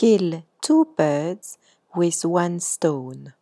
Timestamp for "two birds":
0.62-1.58